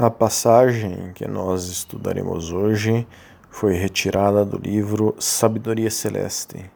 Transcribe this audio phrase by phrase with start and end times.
[0.00, 3.04] A passagem que nós estudaremos hoje
[3.50, 6.70] foi retirada do livro Sabedoria Celeste.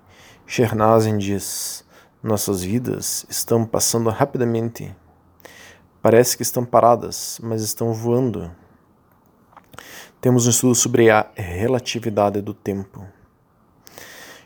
[0.44, 1.84] Shernazin diz:
[2.20, 4.92] Nossas vidas estão passando rapidamente.
[6.02, 8.50] Parece que estão paradas, mas estão voando.
[10.20, 13.06] Temos um estudo sobre a relatividade do tempo.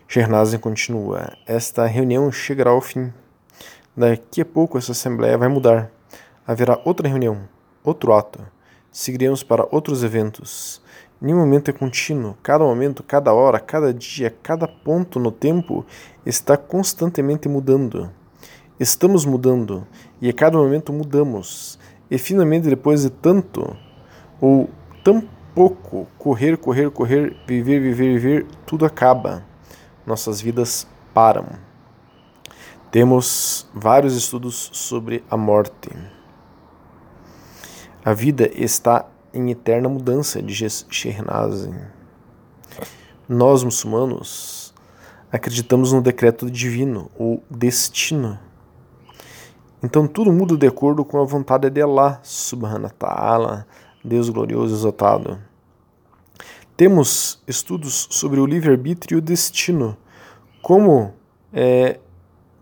[0.07, 3.11] Shernazin continua: Esta reunião chegará ao fim.
[3.97, 5.91] Daqui a pouco essa assembleia vai mudar.
[6.47, 7.49] Haverá outra reunião,
[7.83, 8.55] outro ato
[8.96, 10.80] seguiremos para outros eventos.
[11.20, 15.84] Nenhum momento é contínuo, cada momento, cada hora, cada dia, cada ponto no tempo
[16.24, 18.10] está constantemente mudando.
[18.80, 19.86] Estamos mudando
[20.19, 21.78] e a cada momento mudamos.
[22.10, 23.77] E finalmente, depois de tanto
[24.41, 24.70] ou
[25.05, 29.44] tão pouco correr, correr, correr, viver, viver, viver, tudo acaba.
[30.06, 31.47] Nossas vidas param.
[32.91, 35.91] Temos vários estudos sobre a morte.
[38.06, 41.75] A vida está em eterna mudança, diz Shernazin.
[43.28, 44.72] Nós, muçulmanos,
[45.33, 48.39] acreditamos no decreto divino, ou destino.
[49.83, 53.66] Então tudo muda de acordo com a vontade de Allah, subhanahu ta'ala,
[54.05, 55.41] Deus glorioso e exaltado.
[56.77, 59.97] Temos estudos sobre o livre-arbítrio e o destino.
[60.62, 61.12] Como
[61.53, 61.98] é,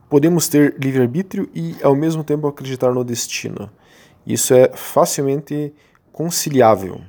[0.09, 3.69] podemos ter livre-arbítrio e, ao mesmo tempo, acreditar no destino.
[4.27, 5.75] Isso é facilmente
[6.11, 7.01] conciliável.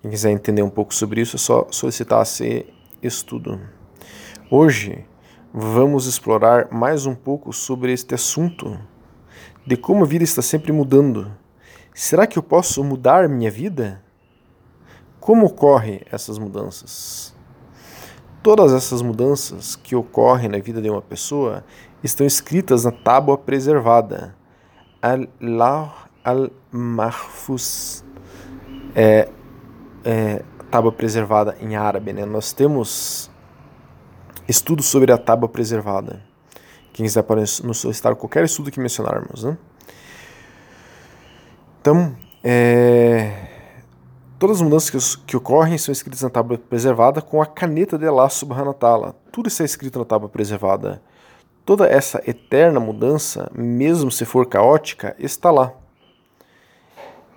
[0.00, 2.66] Quem quiser entender um pouco sobre isso, é só solicitar esse
[3.02, 3.60] estudo.
[4.50, 5.04] Hoje
[5.52, 8.78] vamos explorar mais um pouco sobre este assunto
[9.66, 11.30] de como a vida está sempre mudando.
[11.94, 14.02] Será que eu posso mudar minha vida?
[15.20, 17.34] Como ocorrem essas mudanças?
[18.42, 21.62] Todas essas mudanças que ocorrem na vida de uma pessoa
[22.02, 24.34] estão escritas na tábua preservada.
[25.02, 28.04] Allah al-Mahfuz
[28.94, 29.28] é,
[30.04, 32.12] é tábua preservada em árabe.
[32.12, 32.24] Né?
[32.24, 33.30] Nós temos
[34.48, 36.22] estudos sobre a tábua preservada.
[36.92, 39.44] Quem quiser pode nos solicitar qualquer estudo que mencionarmos.
[39.44, 39.56] Né?
[41.80, 43.48] Então, é,
[44.38, 48.06] todas as mudanças que, que, ocorrem são escritas na tábua preservada com a caneta de
[48.06, 49.14] Allah subhanahu ta'ala.
[49.30, 51.02] Tudo está escrito na tábua preservada.
[51.64, 55.72] Toda essa eterna mudança, mesmo se for caótica, está lá.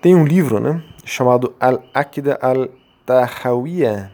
[0.00, 4.12] Tem um livro né, chamado Al-Aqida al-Tahawiyya,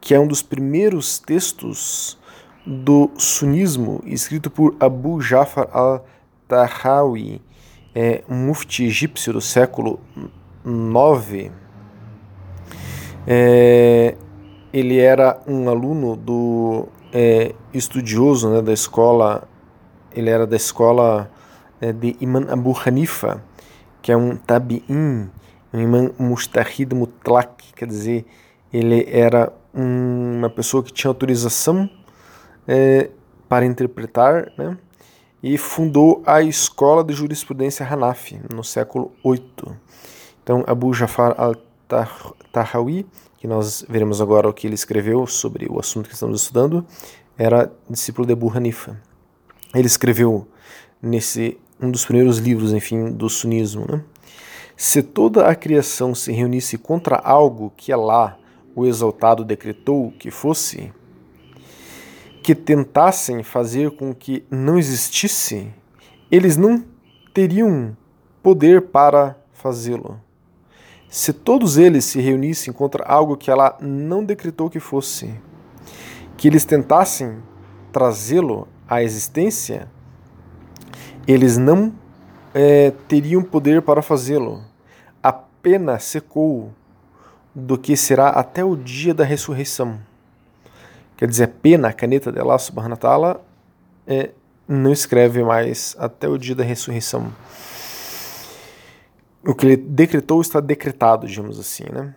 [0.00, 2.18] que é um dos primeiros textos
[2.66, 7.42] do sunismo, escrito por Abu Jafar al-Tahawi,
[7.94, 10.00] é, um mufti egípcio do século
[10.64, 11.52] IX.
[13.26, 14.16] É,
[14.72, 19.46] ele era um aluno do é, estudioso né, da escola,
[20.14, 21.30] ele era da escola
[21.78, 23.42] é, de Imam Abu Hanifa,
[24.02, 25.30] que é um tabi'in,
[25.72, 28.24] um imã mustahid mutlak, quer dizer,
[28.72, 31.88] ele era um, uma pessoa que tinha autorização
[32.66, 33.10] é,
[33.48, 34.76] para interpretar, né?
[35.42, 39.76] e fundou a escola de jurisprudência Hanafi no século VIII.
[40.42, 46.08] Então, Abu Jafar al-Tahawi, que nós veremos agora o que ele escreveu sobre o assunto
[46.08, 46.84] que estamos estudando,
[47.36, 49.00] era discípulo de Abu Hanifa.
[49.74, 50.48] Ele escreveu
[51.00, 53.86] nesse um dos primeiros livros, enfim, do sunismo.
[53.88, 54.02] Né?
[54.76, 58.38] Se toda a criação se reunisse contra algo que Allah,
[58.74, 60.92] o exaltado, decretou que fosse,
[62.42, 65.72] que tentassem fazer com que não existisse,
[66.30, 66.84] eles não
[67.32, 67.96] teriam
[68.42, 70.20] poder para fazê-lo.
[71.08, 75.34] Se todos eles se reunissem contra algo que ela não decretou que fosse,
[76.36, 77.38] que eles tentassem
[77.90, 79.90] trazê-lo à existência,
[81.28, 81.92] eles não
[82.54, 84.64] é, teriam poder para fazê-lo.
[85.22, 86.72] A pena secou
[87.54, 90.00] do que será até o dia da ressurreição.
[91.18, 93.40] Quer dizer, a pena, a caneta de Allah subhanahu wa
[94.06, 94.30] é,
[94.66, 97.30] não escreve mais até o dia da ressurreição.
[99.44, 101.84] O que ele decretou está decretado, digamos assim.
[101.92, 102.14] Né?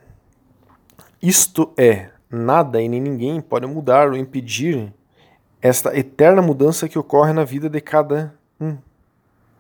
[1.21, 4.94] Isto é, nada e nem ninguém pode mudar ou impedir
[5.62, 8.77] esta eterna mudança que ocorre na vida de cada um.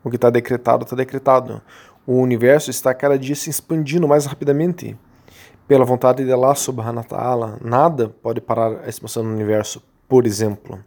[0.03, 1.61] O que está decretado, está decretado.
[2.05, 4.97] O universo está cada dia se expandindo mais rapidamente.
[5.67, 9.81] Pela vontade de Allah subhanahu wa ta'ala, nada pode parar a expansão do universo.
[10.07, 10.79] Por exemplo,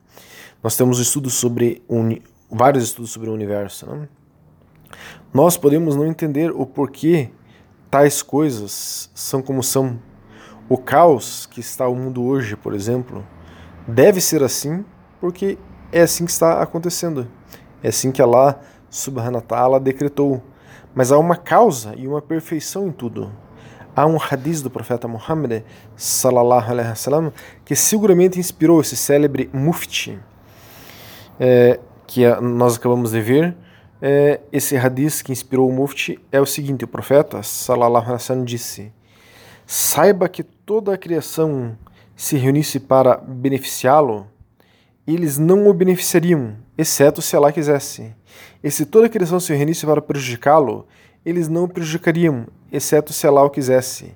[0.62, 1.82] nós temos estudos sobre
[2.50, 3.86] vários estudos sobre o universo.
[3.86, 4.08] Né?
[5.32, 7.30] Nós podemos não entender o porquê
[7.90, 9.98] tais coisas são como são.
[10.68, 13.24] O caos que está o mundo hoje, por exemplo,
[13.86, 14.84] deve ser assim
[15.20, 15.58] porque
[15.92, 17.26] é assim que está acontecendo.
[17.82, 18.60] É assim que Allah
[19.46, 20.42] ta'ala decretou.
[20.94, 23.30] mas há uma causa e uma perfeição em tudo.
[23.96, 25.62] Há um hadith do profeta Muhammad
[25.96, 27.32] sallallahu alaihi wasallam
[27.64, 30.18] que seguramente inspirou esse célebre mufti
[31.38, 33.56] é, que nós acabamos de ver.
[34.02, 38.44] É, esse hadith que inspirou o mufti é o seguinte: o profeta sallallahu alaihi wasallam
[38.44, 38.92] disse:
[39.66, 41.76] Saiba que toda a criação
[42.16, 44.26] se reunisse para beneficiá-lo,
[45.06, 48.14] eles não o beneficiariam, exceto se Allah quisesse.
[48.62, 50.86] E se toda a criação se reunisse para prejudicá-lo,
[51.24, 54.14] eles não o prejudicariam, exceto se Allah o quisesse.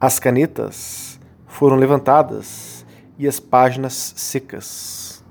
[0.00, 2.84] As canetas foram levantadas
[3.18, 5.24] e as páginas secas.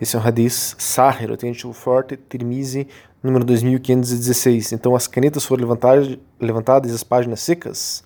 [0.00, 2.86] Esse é um hadith Sahir, autêntico forte, Tirmizi,
[3.22, 4.72] número 2516.
[4.72, 8.04] Então as canetas foram levantadas, levantadas e as páginas secas.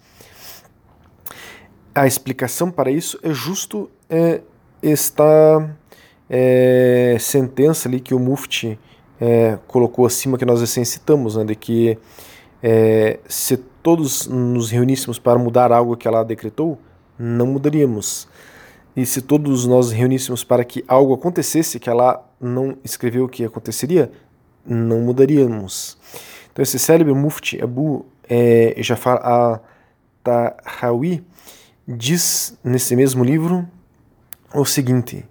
[1.94, 4.40] A explicação para isso é justo é,
[4.82, 5.76] esta
[6.36, 8.76] é, sentença ali que o Mufti
[9.20, 11.96] é, colocou acima que nós recém citamos, né, de que
[12.60, 16.76] é, se todos nos reuníssemos para mudar algo que ela decretou,
[17.16, 18.26] não mudaríamos.
[18.96, 24.10] E se todos nós reuníssemos para que algo acontecesse que ela não escreveu que aconteceria,
[24.66, 25.96] não mudaríamos.
[26.52, 29.20] Então esse célebre Mufti Abu é, Jafar
[30.24, 31.24] al-Tahawi
[31.86, 33.68] diz nesse mesmo livro
[34.52, 35.24] o seguinte: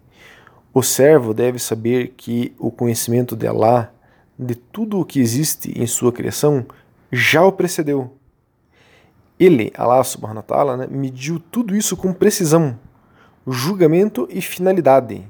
[0.73, 3.93] o servo deve saber que o conhecimento de Allah,
[4.37, 6.65] de tudo o que existe em sua criação,
[7.11, 8.17] já o precedeu.
[9.39, 12.79] Ele, Allah subhanahu wa ta'ala, né, mediu tudo isso com precisão,
[13.47, 15.27] julgamento e finalidade.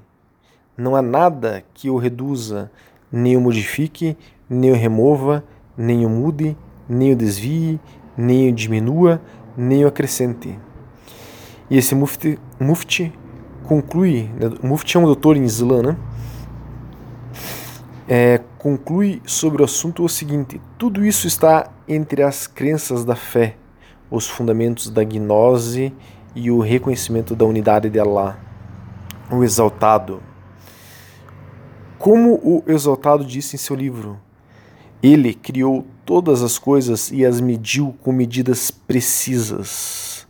[0.78, 2.72] Não há nada que o reduza,
[3.12, 4.16] nem o modifique,
[4.50, 5.44] nem o remova,
[5.78, 6.56] nem o mude,
[6.88, 7.80] nem o desvie,
[8.16, 9.22] nem o diminua,
[9.58, 10.58] nem o acrescente.
[11.70, 13.12] E esse mufti, mufti
[13.64, 15.98] conclui, né, o Mufti é um doutor em Islã, né?
[18.08, 23.56] É, conclui sobre o assunto o seguinte: tudo isso está entre as crenças da fé,
[24.12, 25.94] os fundamentos da gnose
[26.36, 28.38] e o reconhecimento da unidade de Allah,
[29.32, 30.22] o exaltado.
[31.98, 34.20] Como o exaltado disse em seu livro,
[35.02, 40.28] ele criou todas as coisas e as mediu com medidas precisas.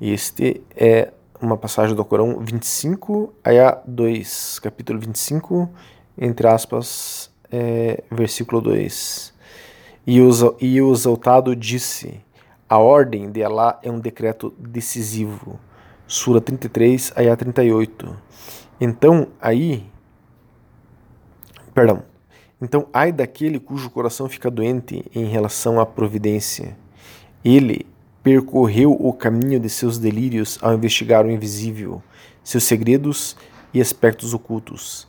[0.00, 1.12] Este é
[1.44, 5.68] uma passagem do Corão 25, Ayah 2, capítulo 25,
[6.16, 9.34] entre aspas, é, versículo 2.
[10.06, 12.20] E o, exaltado disse:
[12.68, 15.60] A ordem de Allah é um decreto decisivo.
[16.06, 18.16] Sura 33, Ayah 38.
[18.80, 19.86] Então, aí.
[21.74, 22.02] Perdão.
[22.60, 26.76] Então, ai daquele cujo coração fica doente em relação à providência.
[27.44, 27.86] Ele
[28.24, 32.02] percorreu o caminho de seus delírios ao investigar o invisível,
[32.42, 33.36] seus segredos
[33.72, 35.06] e aspectos ocultos.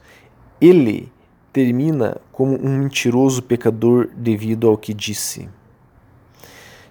[0.60, 1.10] Ele
[1.54, 5.50] termina como um mentiroso pecador devido ao que disse.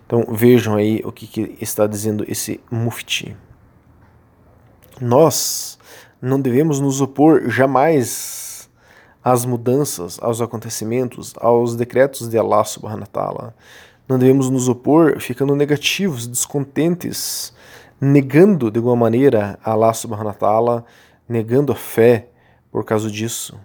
[0.07, 3.37] Então vejam aí o que, que está dizendo esse mufti.
[4.99, 5.79] Nós
[6.23, 8.71] não devemos nos opor jamais
[9.23, 13.55] às mudanças, aos acontecimentos, aos decretos de Allah subhanahu wa ta'ala.
[14.07, 17.55] Não devemos nos opor ficando negativos, descontentes,
[17.99, 20.85] negando de alguma maneira a Allah subhanahu wa ta'ala,
[21.27, 22.29] negando a fé
[22.71, 23.59] por causa disso.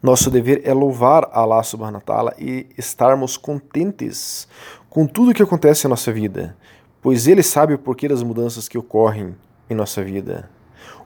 [0.00, 4.46] Nosso dever é louvar Allah subhanahu wa ta'ala e estarmos contentes
[4.88, 6.56] com tudo que acontece em nossa vida,
[7.00, 9.34] pois Ele sabe o porquê das mudanças que ocorrem
[9.68, 10.48] em nossa vida.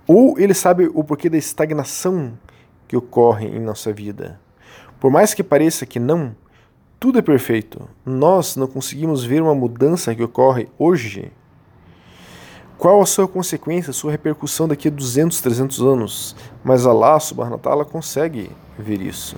[0.06, 2.38] Ou Ele sabe o porquê da estagnação
[2.86, 4.38] que ocorre em nossa vida.
[5.00, 6.34] Por mais que pareça que não,
[7.06, 7.88] tudo é perfeito.
[8.04, 11.30] Nós não conseguimos ver uma mudança que ocorre hoje.
[12.76, 16.34] Qual a sua consequência, sua repercussão daqui a 200, 300 anos?
[16.64, 19.36] Mas Allah subhanahu wa consegue ver isso.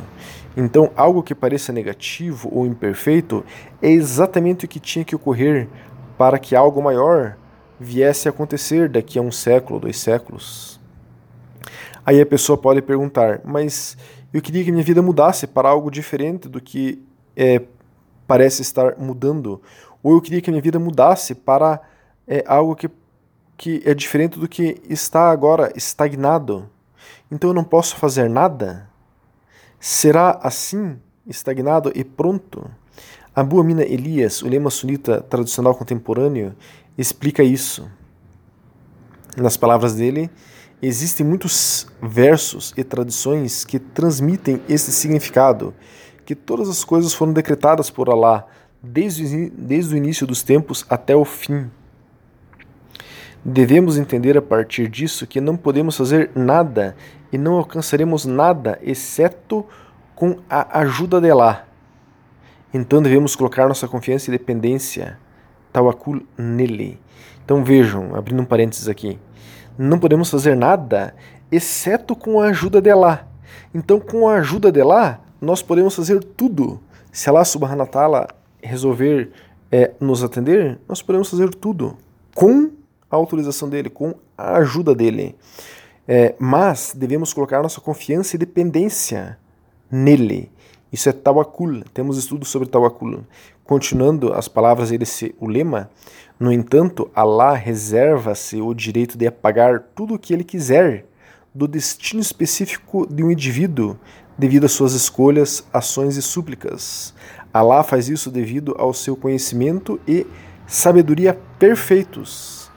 [0.56, 3.44] Então, algo que pareça negativo ou imperfeito
[3.82, 5.68] é exatamente o que tinha que ocorrer
[6.16, 7.37] para que algo maior
[7.78, 10.80] viesse a acontecer daqui a um século, dois séculos.
[12.06, 13.94] Aí a pessoa pode perguntar, mas
[14.32, 17.06] eu queria que minha vida mudasse para algo diferente do que
[17.38, 17.62] é,
[18.26, 19.62] parece estar mudando,
[20.02, 21.80] ou eu queria que a minha vida mudasse para
[22.26, 22.90] é, algo que,
[23.57, 26.68] que é diferente do que está agora estagnado.
[27.30, 28.90] Então eu não posso fazer nada?
[29.78, 32.68] Será assim, estagnado e pronto?
[33.35, 36.57] Abu Amina Elias, o lema sunita tradicional contemporâneo,
[36.97, 37.88] explica isso.
[39.37, 40.28] Nas palavras dele,
[40.83, 45.73] existem muitos versos e tradições que transmitem esse significado
[46.28, 48.47] que todas as coisas foram decretadas por Allah,
[48.82, 51.70] desde, desde o início dos tempos até o fim.
[53.42, 56.94] Devemos entender a partir disso que não podemos fazer nada
[57.32, 59.64] e não alcançaremos nada exceto
[60.14, 61.66] com a ajuda de Allah.
[62.75, 65.18] Então devemos colocar nossa confiança e dependência,
[65.73, 67.00] tawakul, nele.
[67.42, 69.18] Então vejam, abrindo um parênteses aqui,
[69.78, 71.14] não podemos fazer nada
[71.50, 73.26] exceto com a ajuda de Allah.
[73.75, 76.80] Então, com a ajuda de Allah, nós podemos fazer tudo.
[77.12, 78.28] Se Allah subhanahu wa ta'ala
[78.62, 79.30] resolver
[79.71, 81.97] é, nos atender, nós podemos fazer tudo
[82.35, 82.71] com
[83.11, 85.35] a autorização dele, com a ajuda dele.
[86.07, 89.38] É, mas devemos colocar nossa confiança e dependência
[89.90, 90.50] nele.
[90.92, 91.83] Isso é Tawakul.
[91.92, 93.25] Temos estudos sobre Tawakul.
[93.64, 95.90] Continuando as palavras desse o lema,
[96.40, 101.04] no entanto, Allah reserva-se o direito de apagar tudo o que ele quiser
[101.54, 103.99] do destino específico de um indivíduo
[104.38, 107.12] devido às suas escolhas, ações e súplicas.
[107.52, 110.25] Allah faz isso devido ao seu conhecimento e
[110.66, 112.71] sabedoria perfeitos,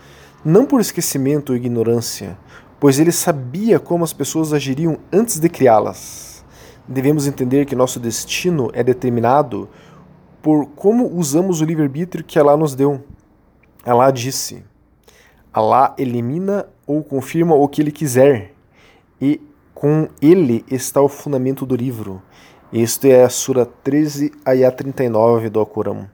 [0.44, 2.38] não por esquecimento ou ignorância,
[2.80, 6.44] pois ele sabia como as pessoas agiriam antes de criá-las.
[6.88, 9.70] Devemos entender que nosso destino é determinado
[10.42, 13.04] por como usamos o livre-arbítrio que Allah nos deu.
[13.86, 14.64] Allah disse:
[15.54, 18.54] Allah elimina ou confirma o que ele quiser,
[19.22, 19.40] e
[19.82, 22.22] com ele está o fundamento do livro.
[22.72, 26.08] Isto é a Sura 13, Ayah 39 do Alcorão.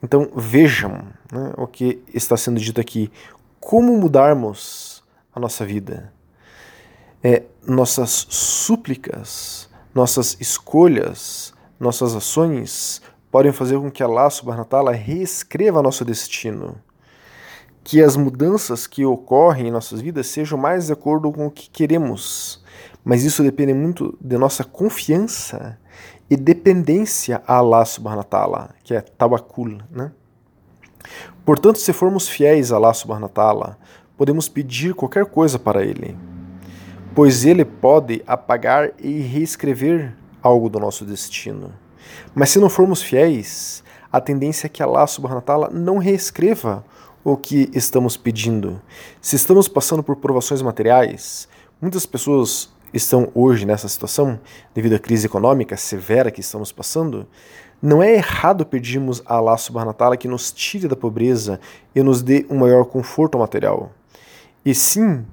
[0.00, 3.10] Então vejam né, o que está sendo dito aqui.
[3.58, 5.02] Como mudarmos
[5.34, 6.12] a nossa vida?
[7.20, 14.92] É, nossas súplicas, nossas escolhas, nossas ações podem fazer com que Allah subhanahu wa ta'ala
[14.92, 16.76] reescreva nosso destino.
[17.82, 21.68] Que as mudanças que ocorrem em nossas vidas sejam mais de acordo com o que
[21.68, 22.62] queremos
[23.04, 25.78] mas isso depende muito de nossa confiança
[26.28, 30.10] e dependência a Allah subhanahu wa ta'ala, que é tawakkul, né?
[31.44, 33.78] Portanto, se formos fiéis a Allah subhanahu wa ta'ala,
[34.16, 36.16] podemos pedir qualquer coisa para ele,
[37.14, 41.72] pois ele pode apagar e reescrever algo do nosso destino.
[42.34, 46.84] Mas se não formos fiéis, a tendência é que Allah subhanahu wa ta'ala não reescreva
[47.22, 48.80] o que estamos pedindo.
[49.20, 51.48] Se estamos passando por provações materiais,
[51.80, 54.38] muitas pessoas estão hoje nessa situação,
[54.74, 57.26] devido à crise econômica severa que estamos passando,
[57.82, 61.60] não é errado pedirmos a Allah subhanahu wa que nos tire da pobreza
[61.94, 63.92] e nos dê um maior conforto material.
[64.64, 65.26] E sim,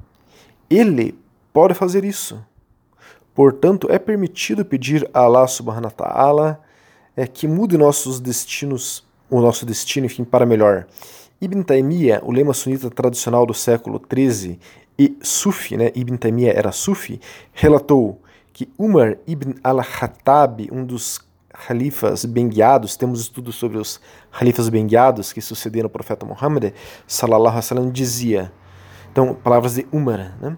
[0.69, 1.17] Ele
[1.53, 2.43] pode fazer isso.
[3.33, 6.61] Portanto, é permitido pedir a Allah subhanahu wa ta'ala
[7.15, 10.87] é, que mude nossos destinos, o nosso destino, enfim, para melhor.
[11.39, 14.59] Ibn Taymiyyah, o lema sunita tradicional do século XIII,
[15.01, 17.19] e Sufi, né, Ibn Taymiyyah era Sufi,
[17.53, 18.21] relatou
[18.53, 23.99] que Umar ibn al-Khattab, um dos califas benguiados, temos estudos sobre os
[24.31, 26.71] califas benguiados que sucederam ao profeta Muhammad,
[27.07, 28.53] sallallahu alaihi wasallam, dizia,
[29.11, 30.55] então, palavras de Umar, né?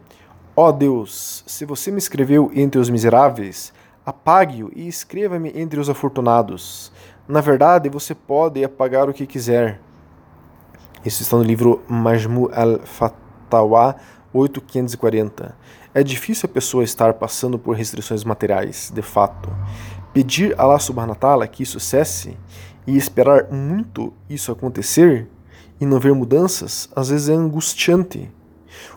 [0.58, 3.72] Ó oh Deus, se você me escreveu entre os miseráveis,
[4.06, 6.92] apague-o e escreva-me entre os afortunados.
[7.26, 9.80] Na verdade, você pode apagar o que quiser.
[11.06, 13.96] Isso está no livro Majmu al-Fatawa,
[14.34, 15.56] 8540.
[15.94, 19.50] É difícil a pessoa estar passando por restrições materiais, de fato.
[20.14, 22.38] Pedir a Allah subhanahu wa que isso cesse
[22.86, 25.28] e esperar muito isso acontecer
[25.80, 28.32] e não ver mudanças, às vezes é angustiante.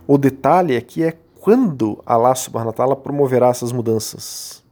[0.07, 4.64] O detalhe aqui é quando Allah subhanahu wa promoverá essas mudanças.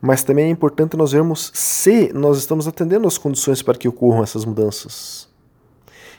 [0.00, 4.22] Mas também é importante nós vermos se nós estamos atendendo às condições para que ocorram
[4.22, 5.28] essas mudanças.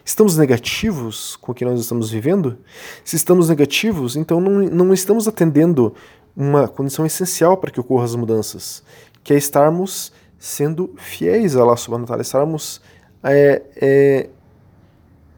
[0.08, 2.58] Estamos negativos com o que nós estamos vivendo?
[3.04, 5.94] Se estamos negativos, então não, não estamos atendendo
[6.34, 8.82] uma condição essencial para que ocorram as mudanças,
[9.22, 12.82] que é estarmos sendo fiéis a Allah subhanahu wa ta'ala, estarmos
[13.22, 14.30] é, é,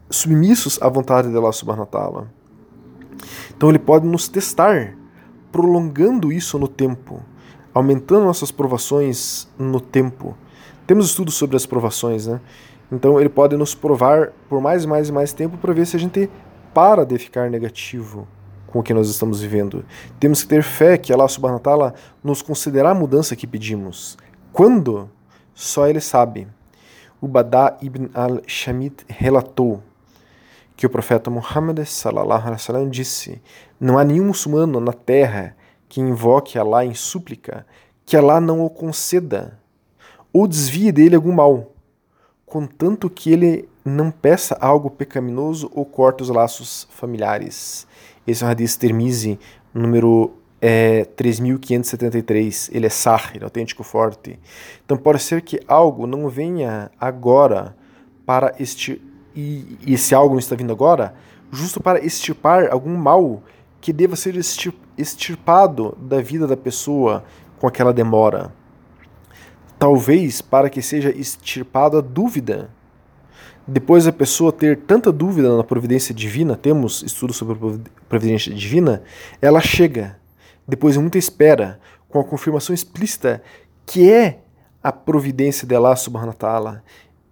[0.07, 2.31] submissos à vontade de Allah subhanahu wa ta'ala.
[3.57, 4.95] Então ele pode nos testar,
[5.51, 7.25] prolongando isso no tempo,
[7.73, 10.37] aumentando nossas provações no tempo.
[10.85, 12.39] Temos estudos sobre as provações, né?
[12.91, 15.95] Então ele pode nos provar por mais e mais e mais tempo para ver se
[15.95, 16.29] a gente
[16.73, 18.27] para de ficar negativo
[18.67, 19.83] com o que nós estamos vivendo.
[20.19, 21.93] Temos que ter fé que Allah subhanahu wa ta'ala
[22.23, 24.17] nos concederá a mudança que pedimos.
[24.51, 25.09] Quando?
[25.53, 26.47] Só ele sabe.
[27.21, 29.83] O Badá ibn al-Shamit relatou
[30.77, 33.41] que o profeta Muhammad sallallahu alaihi wasallam disse:
[33.79, 35.55] Não há nenhum muçulmano na terra
[35.89, 37.65] que invoque Allah em súplica
[38.05, 39.59] que Allah não o conceda
[40.31, 41.75] ou desvie dele algum mal
[42.49, 47.87] contanto que ele não peça algo pecaminoso ou corte os laços familiares.
[48.25, 49.39] Esse é o Hadith Termizi,
[49.73, 52.69] número é, 3573.
[52.73, 54.39] Ele é sah, ele é autêntico forte.
[54.85, 57.75] Então pode ser que algo não venha agora
[58.25, 59.01] para este
[59.35, 61.13] e, e esse algo não está vindo agora,
[61.51, 63.41] justo para extirpar algum mal
[63.79, 64.35] que deva ser
[64.97, 67.23] extirpado da vida da pessoa
[67.59, 68.51] com aquela demora.
[69.79, 72.69] Talvez para que seja extirpada a dúvida.
[73.65, 79.03] Depois a pessoa ter tanta dúvida na providência divina, temos estudos sobre a providência divina,
[79.41, 80.19] ela chega,
[80.67, 83.41] depois de muita espera, com a confirmação explícita
[83.85, 84.39] que é
[84.83, 86.83] a providência de Allah subhanahu wa ta'ala.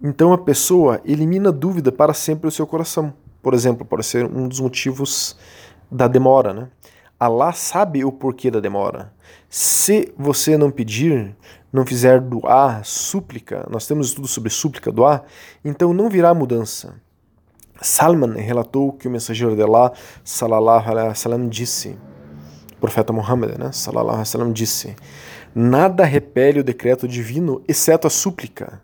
[0.01, 3.13] Então a pessoa elimina a dúvida para sempre do seu coração.
[3.41, 5.37] Por exemplo, pode ser um dos motivos
[5.91, 6.67] da demora, né?
[7.19, 9.11] Allah sabe o porquê da demora.
[9.49, 11.35] Se você não pedir,
[11.71, 15.23] não fizer doar, súplica, nós temos estudo sobre súplica, doar,
[15.63, 16.95] então não virá mudança.
[17.81, 19.91] Salman relatou que o mensageiro de Allah,
[20.23, 21.97] salallahu alaihi wasallam, disse,
[22.75, 24.95] o profeta Muhammad, né, salallahu alaihi wasallam, disse,
[25.53, 28.81] nada repele o decreto divino exceto a súplica,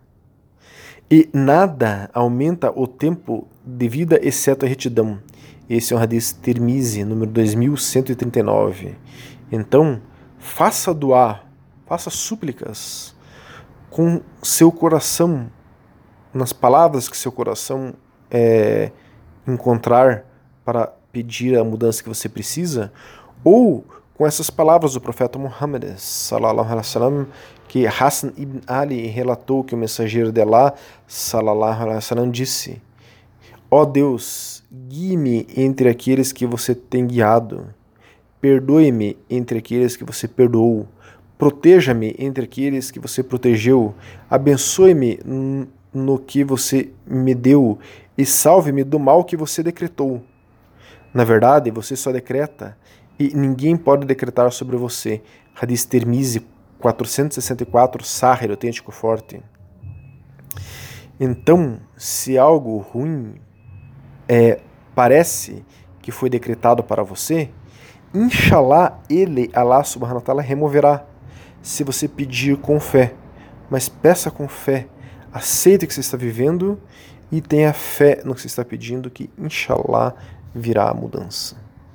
[1.10, 5.18] e nada aumenta o tempo de vida exceto a retidão.
[5.68, 8.96] Esse é o hadith Tirmizi, número 2139.
[9.50, 10.00] Então,
[10.38, 11.46] faça doar,
[11.94, 13.14] faça súplicas
[13.88, 15.48] com seu coração,
[16.32, 17.94] nas palavras que seu coração
[18.28, 18.90] é,
[19.46, 20.24] encontrar
[20.64, 22.92] para pedir a mudança que você precisa,
[23.44, 23.84] ou
[24.14, 27.26] com essas palavras do profeta Muhammad, salallahu alaihi wasallam,
[27.68, 30.74] que Hassan ibn Ali relatou que o mensageiro de Allah,
[31.06, 32.82] salallahu alaihi wasallam, disse:
[33.70, 37.72] Ó oh Deus, guie-me entre aqueles que você tem guiado.
[38.40, 40.88] Perdoe-me entre aqueles que você perdoou.
[41.36, 43.94] Proteja-me entre aqueles que você protegeu.
[44.30, 45.18] Abençoe-me
[45.92, 47.78] no que você me deu
[48.16, 50.22] e salve-me do mal que você decretou.
[51.12, 52.76] Na verdade, você só decreta
[53.18, 55.22] e ninguém pode decretar sobre você.
[55.60, 56.46] Hadith Termizi
[56.78, 59.40] 464, Sahir, autêntico forte.
[61.18, 63.34] Então, se algo ruim
[64.28, 64.60] é,
[64.94, 65.64] parece
[66.02, 67.50] que foi decretado para você,
[68.14, 71.04] Inshallah, ele, Allah subhanahu wa ta'ala, removerá
[71.64, 73.14] se você pedir com fé.
[73.70, 74.86] Mas peça com fé,
[75.32, 76.78] aceite o que você está vivendo
[77.32, 80.14] e tenha fé no que você está pedindo, que Inshallah
[80.54, 81.63] virá a mudança.